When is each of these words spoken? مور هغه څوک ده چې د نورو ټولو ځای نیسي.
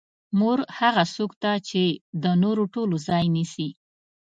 مور 0.39 0.59
هغه 0.79 1.03
څوک 1.15 1.31
ده 1.43 1.53
چې 1.69 1.83
د 2.23 2.25
نورو 2.43 2.63
ټولو 2.73 2.95
ځای 3.07 3.25
نیسي. 3.35 3.69